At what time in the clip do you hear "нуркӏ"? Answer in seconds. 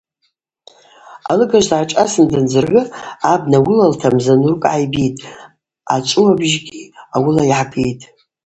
4.41-4.61